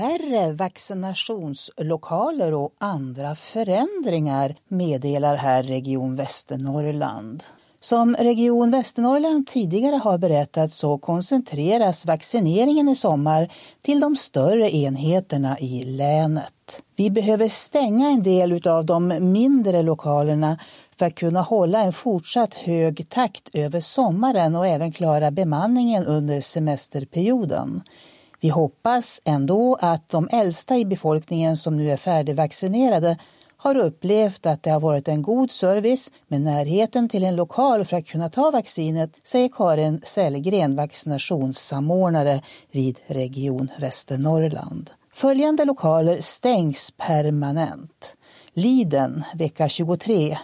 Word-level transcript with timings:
färre 0.00 0.52
vaccinationslokaler 0.52 2.54
och 2.54 2.74
andra 2.78 3.34
förändringar 3.34 4.56
meddelar 4.68 5.36
här 5.36 5.62
Region 5.62 6.16
Västernorrland. 6.16 7.42
Som 7.80 8.16
Region 8.16 8.70
Västernorrland 8.70 9.46
tidigare 9.46 9.96
har 9.96 10.18
berättat 10.18 10.72
så 10.72 10.98
koncentreras 10.98 12.06
vaccineringen 12.06 12.88
i 12.88 12.96
sommar 12.96 13.52
till 13.82 14.00
de 14.00 14.16
större 14.16 14.76
enheterna 14.76 15.58
i 15.58 15.84
länet. 15.84 16.82
Vi 16.96 17.10
behöver 17.10 17.48
stänga 17.48 18.10
en 18.10 18.22
del 18.22 18.68
av 18.68 18.84
de 18.84 19.32
mindre 19.32 19.82
lokalerna 19.82 20.58
för 20.98 21.06
att 21.06 21.14
kunna 21.14 21.42
hålla 21.42 21.80
en 21.80 21.92
fortsatt 21.92 22.54
hög 22.54 23.08
takt 23.08 23.48
över 23.52 23.80
sommaren 23.80 24.56
och 24.56 24.66
även 24.66 24.92
klara 24.92 25.30
bemanningen 25.30 26.06
under 26.06 26.40
semesterperioden. 26.40 27.82
Vi 28.40 28.48
hoppas 28.48 29.20
ändå 29.24 29.78
att 29.80 30.08
de 30.08 30.28
äldsta 30.32 30.78
i 30.78 30.84
befolkningen 30.84 31.56
som 31.56 31.76
nu 31.76 31.90
är 31.90 31.96
färdigvaccinerade 31.96 33.16
har 33.56 33.76
upplevt 33.76 34.46
att 34.46 34.62
det 34.62 34.70
har 34.70 34.80
varit 34.80 35.08
en 35.08 35.22
god 35.22 35.50
service 35.50 36.10
med 36.28 36.40
närheten 36.40 37.08
till 37.08 37.24
en 37.24 37.36
lokal 37.36 37.84
för 37.84 37.96
att 37.96 38.06
kunna 38.06 38.30
ta 38.30 38.50
vaccinet, 38.50 39.10
säger 39.22 39.48
Karin 39.48 40.00
Sellgren, 40.04 40.76
vaccinationssamordnare 40.76 42.42
vid 42.70 42.98
Region 43.06 43.68
Västernorrland. 43.78 44.90
Följande 45.14 45.64
lokaler 45.64 46.20
stängs 46.20 46.90
permanent. 46.96 48.16
Liden 48.52 49.24
vecka 49.34 49.68
23, 49.68 50.38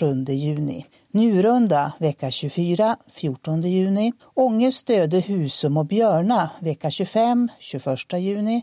7 0.00 0.24
juni. 0.28 0.86
Njurunda 1.12 1.92
vecka 1.98 2.30
24, 2.30 2.96
14 3.08 3.62
juni. 3.62 4.12
Ånge, 4.34 4.72
Stöde, 4.72 5.20
Husum 5.20 5.76
och 5.76 5.86
Björna 5.86 6.50
vecka 6.60 6.90
25, 6.90 7.48
21 7.58 7.98
juni 8.12 8.62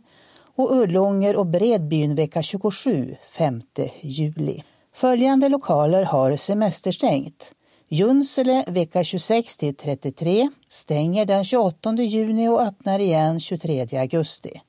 och 0.55 0.71
Ullånger 0.75 1.35
och 1.35 1.45
Bredbyn 1.45 2.15
vecka 2.15 2.41
27, 2.41 3.15
5 3.31 3.61
juli. 4.01 4.63
Följande 4.93 5.49
lokaler 5.49 6.03
har 6.03 6.35
semesterstängt. 6.35 7.51
Junsele 7.87 8.65
vecka 8.67 9.03
26 9.03 9.57
till 9.57 9.75
33 9.75 10.49
stänger 10.67 11.25
den 11.25 11.45
28 11.45 11.93
juni 11.93 12.47
och 12.47 12.61
öppnar 12.61 12.99
igen 12.99 13.39
23 13.39 13.99
augusti. 13.99 14.61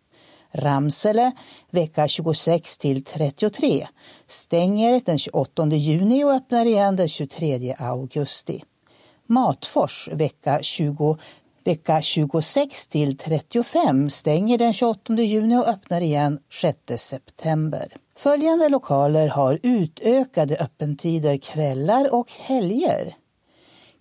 Ramsele 0.53 1.33
vecka 1.71 2.09
26 2.09 2.79
till 2.79 3.05
33 3.05 3.89
stänger 4.27 5.03
den 5.05 5.19
28 5.19 5.67
juni 5.67 6.25
och 6.25 6.33
öppnar 6.33 6.67
igen 6.67 6.97
den 6.97 7.09
23 7.09 7.75
augusti. 7.79 8.65
Matfors 9.27 10.09
vecka 10.13 10.63
20 10.63 11.19
Vecka 11.65 12.03
26 12.03 12.87
till 12.87 13.17
35 13.17 14.11
stänger 14.11 14.59
den 14.59 14.73
28 14.73 15.15
juni 15.15 15.57
och 15.57 15.69
öppnar 15.69 16.01
igen 16.01 16.39
6 16.61 16.79
september. 16.97 17.93
Följande 18.17 18.69
lokaler 18.69 19.29
har 19.29 19.59
utökade 19.63 20.57
öppettider 20.57 21.37
kvällar 21.37 22.15
och 22.15 22.33
helger. 22.33 23.15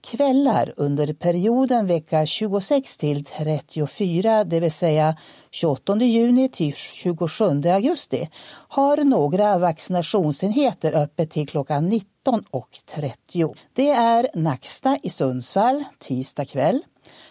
Kvällar 0.02 0.73
under 0.78 1.14
perioden 1.14 1.88
vecka 1.88 2.26
26 2.26 2.98
till 2.98 3.26
34, 3.26 4.44
det 4.44 4.59
vill 4.59 4.72
säga 4.72 5.17
28 5.52 5.95
juni 5.95 6.50
till 6.50 6.73
27 6.73 7.45
augusti, 7.45 8.30
har 8.67 8.98
några 8.98 9.58
vaccinationsenheter 9.58 10.94
öppet 10.94 11.31
till 11.31 11.48
klockan 11.48 11.92
19.30. 11.92 13.56
Det 13.73 13.89
är 13.89 14.30
Nacksta 14.34 14.98
i 15.04 15.09
Sundsvall 15.09 15.84
tisdag 16.00 16.45
kväll, 16.45 16.82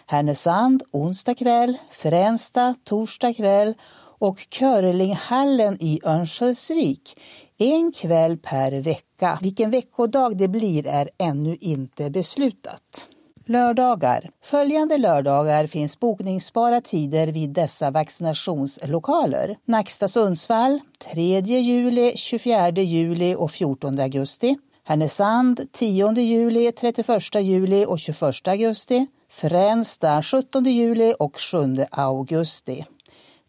Härnösand 0.05 0.83
onsdag 0.91 1.35
kväll, 1.35 1.77
Fränsta 1.91 2.75
torsdag 2.83 3.33
kväll 3.33 3.73
och 4.19 4.37
Körlinghallen 4.49 5.77
i 5.79 5.99
Örnsköldsvik 6.03 7.15
en 7.57 7.91
kväll 7.91 8.37
per 8.37 8.81
vecka. 8.81 9.39
Vilken 9.41 9.71
veckodag 9.71 10.37
det 10.37 10.47
blir 10.47 10.87
är 10.87 11.09
ännu 11.17 11.57
inte 11.61 12.09
beslutat. 12.09 13.07
Lördagar. 13.45 14.29
Följande 14.43 14.97
lördagar 14.97 15.67
finns 15.67 15.99
bokningsbara 15.99 16.81
tider 16.81 17.27
vid 17.27 17.49
dessa 17.49 17.91
vaccinationslokaler. 17.91 19.57
Nacksta 19.65 20.07
Sundsvall 20.07 20.79
3 21.13 21.39
juli, 21.39 22.13
24 22.15 22.69
juli 22.69 23.35
och 23.35 23.51
14 23.51 23.99
augusti. 23.99 24.57
Härnösand 24.83 25.61
10 25.71 26.11
juli, 26.11 26.71
31 26.71 27.35
juli 27.35 27.85
och 27.85 27.99
21 27.99 28.47
augusti. 28.47 29.07
Fränsta 29.29 30.23
17 30.23 30.65
juli 30.65 31.13
och 31.19 31.39
7 31.39 31.85
augusti. 31.91 32.85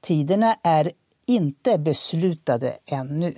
Tiderna 0.00 0.56
är 0.62 0.92
inte 1.26 1.78
beslutade 1.78 2.76
ännu. 2.86 3.34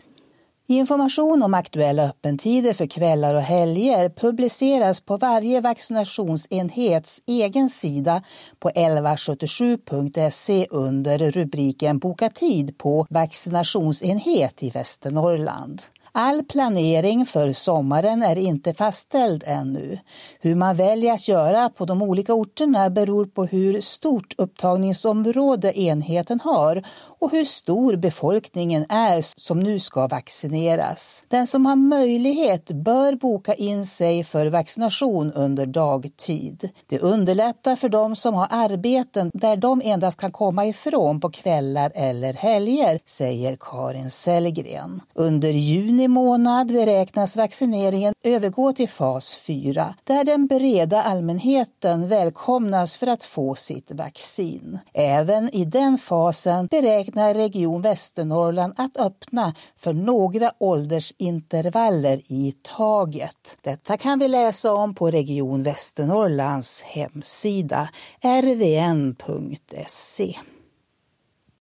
Information 0.66 1.43
om 1.43 1.54
aktuella 1.54 2.03
öppettider 2.03 2.72
för 2.72 2.87
kvällar 2.87 3.34
och 3.34 3.43
helger 3.43 4.09
publiceras 4.09 5.00
på 5.00 5.16
varje 5.16 5.60
vaccinationsenhets 5.60 7.21
egen 7.26 7.69
sida 7.69 8.22
på 8.59 8.71
1177.se 8.71 10.66
under 10.71 11.19
rubriken 11.19 11.98
Boka 11.98 12.28
tid 12.28 12.78
på 12.78 13.06
vaccinationsenhet 13.10 14.62
i 14.62 14.71
Västernorrland. 14.71 15.82
All 16.12 16.44
planering 16.44 17.26
för 17.26 17.53
sommaren 17.53 18.22
är 18.22 18.38
inte 18.38 18.75
fastställd 18.75 19.44
ännu. 19.47 19.98
Hur 20.41 20.54
man 20.54 20.76
väljer 20.76 21.12
att 21.12 21.28
göra 21.28 21.69
på 21.69 21.84
de 21.84 22.03
olika 22.03 22.34
orterna 22.34 22.91
beror 22.91 23.26
på 23.26 23.44
hur 23.44 23.81
stort 23.81 24.34
upptagningsområde 24.38 25.81
enheten 25.81 26.41
har 26.41 26.87
och 27.21 27.31
hur 27.31 27.44
stor 27.44 27.97
befolkningen 27.97 28.87
är 28.88 29.41
som 29.41 29.60
nu 29.60 29.78
ska 29.78 30.06
vaccineras. 30.06 31.25
Den 31.28 31.47
som 31.47 31.66
har 31.66 31.76
möjlighet 31.76 32.71
bör 32.71 33.15
boka 33.15 33.54
in 33.54 33.87
sig 33.87 34.25
för 34.25 34.47
vaccination 34.47 35.32
under 35.32 35.66
dagtid. 35.66 36.71
Det 36.87 36.98
underlättar 36.98 37.77
för 37.77 37.88
de 37.88 38.16
som 38.16 38.34
har 38.34 38.47
arbeten 38.50 39.31
där 39.34 39.56
de 39.56 39.82
endast 39.84 40.21
kan 40.21 40.32
komma 40.32 40.66
ifrån 40.66 41.21
på 41.21 41.31
kvällar 41.31 41.92
eller 41.94 42.32
helger, 42.32 43.00
säger 43.04 43.56
Karin 43.60 44.10
Sellgren. 44.10 45.00
Under 45.15 45.50
juni 45.50 46.00
månad 46.09 46.66
beräknas 46.66 47.37
vaccineringen 47.37 48.15
övergå 48.25 48.72
till 48.72 48.88
fas 48.88 49.34
4 49.34 49.94
där 50.05 50.25
den 50.25 50.47
breda 50.47 51.03
allmänheten 51.03 52.09
välkomnas 52.09 52.97
för 52.97 53.06
att 53.06 53.25
få 53.25 53.55
sitt 53.55 53.91
vaccin. 53.91 54.78
Även 54.94 55.55
i 55.55 55.65
den 55.65 55.99
fasen 55.99 56.66
beräknar 56.66 57.34
Region 57.34 57.83
Västernorrland 57.83 58.75
att 58.77 58.97
öppna 58.97 59.55
för 59.78 59.93
några 59.93 60.53
åldersintervaller 60.59 62.33
i 62.33 62.55
taget. 62.62 63.56
Detta 63.62 63.97
kan 63.97 64.19
vi 64.19 64.28
läsa 64.28 64.75
om 64.75 64.94
på 64.94 65.10
Region 65.10 65.62
Västernorrlands 65.62 66.83
hemsida 66.83 67.89
rvn.se. 68.22 70.37